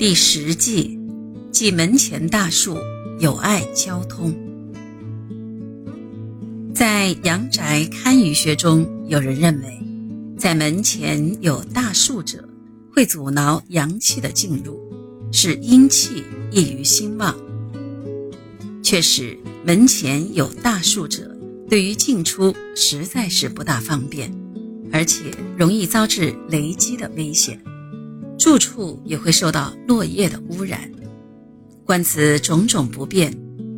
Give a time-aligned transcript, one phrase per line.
[0.00, 0.98] 第十计，
[1.52, 2.78] 即门前大树
[3.18, 4.34] 有碍交通。
[6.74, 9.78] 在阳宅堪舆学中，有人认为，
[10.38, 12.48] 在门前有大树者，
[12.90, 14.80] 会阻挠阳气的进入，
[15.32, 17.36] 使阴气易于兴旺。
[18.82, 19.36] 确实，
[19.66, 21.36] 门前有大树者，
[21.68, 24.34] 对于进出实在是不大方便，
[24.90, 25.24] 而且
[25.58, 27.62] 容易遭致雷击的危险。
[28.40, 30.90] 住处也会受到落叶的污染。
[31.84, 33.30] 观此种种不便，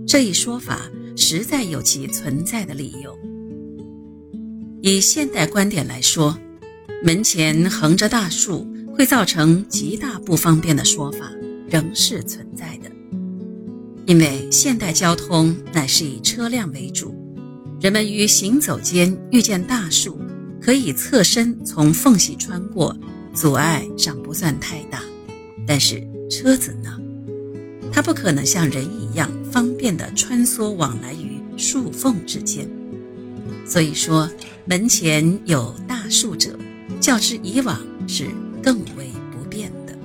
[0.06, 0.78] 这一说法
[1.16, 3.18] 实在有其存在的理由。
[4.80, 6.38] 以现代观点来说，
[7.02, 11.32] 门前横着大树会造成极大不方便的说法
[11.68, 12.88] 仍是存在的。
[14.06, 17.12] 因为现代交通乃是以车辆为主，
[17.80, 20.16] 人们于行走间遇见大树，
[20.60, 22.96] 可以侧身从缝隙穿过。
[23.34, 25.02] 阻碍尚不算太大，
[25.66, 26.98] 但是车子呢？
[27.92, 32.68] 它不可能像人一样方便地穿梭往来于树缝之间。
[33.66, 34.28] 所以说，
[34.64, 36.58] 门前有大树者，
[37.00, 38.28] 较之以往是
[38.62, 39.96] 更为不便的。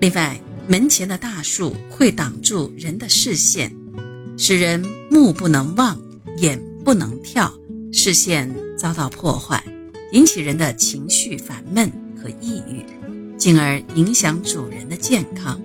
[0.00, 3.74] 另外，门前的大树会挡住人的视线，
[4.36, 6.00] 使人目不能望，
[6.38, 7.52] 眼不能跳，
[7.92, 9.62] 视线遭到破坏。
[10.16, 12.82] 引起人的情绪烦闷和抑郁，
[13.36, 15.60] 进而影响主人的健康。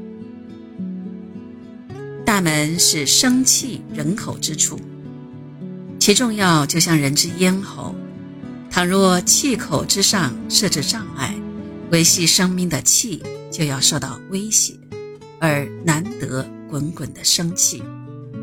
[2.26, 4.78] 大门是生气人口之处，
[6.02, 7.96] 其重要就像人之咽喉。
[8.70, 11.34] 倘若气口之上设置障碍，
[11.90, 14.74] 维系生命的气就要受到威胁，
[15.40, 17.82] 而难得滚滚的生气，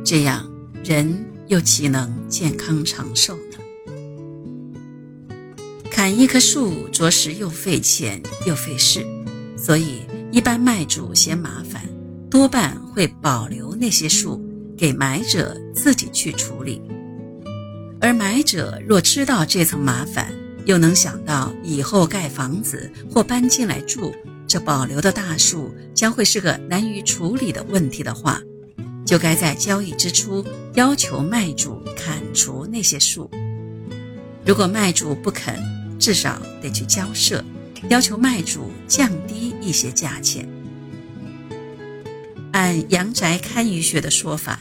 [0.02, 0.50] 这样
[0.82, 3.58] 人又岂能健康长寿呢？
[5.98, 9.04] 砍一棵树，着实又费钱又费事，
[9.56, 11.82] 所以一般卖主嫌麻烦，
[12.30, 14.40] 多半会保留那些树
[14.76, 16.80] 给买者自己去处理。
[18.00, 20.32] 而买者若知道这层麻烦，
[20.66, 24.14] 又能想到以后盖房子或搬进来住，
[24.46, 28.40] 这保留的大树将会是个难于处理的问题的话，
[29.04, 33.28] 就该在交易之初要求卖主砍除那些树。
[34.46, 35.60] 如果卖主不肯，
[35.98, 37.44] 至少得去交涉，
[37.88, 40.48] 要求卖主降低一些价钱。
[42.52, 44.60] 按阳宅堪舆学的说法，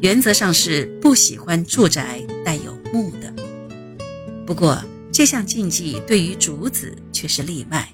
[0.00, 3.32] 原则上是不喜欢住宅带有木的。
[4.46, 7.88] 不过这项禁忌对于竹子却是例外，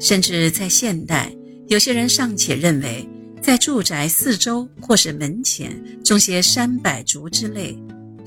[0.00, 1.32] 甚至在现代，
[1.66, 3.06] 有些人尚且认为，
[3.42, 7.76] 在住宅四周或是门前种些山柏竹之类。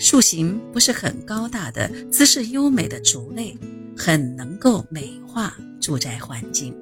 [0.01, 3.55] 树形不是很高大的、姿势优美的竹类，
[3.95, 6.75] 很能够美化住宅环境。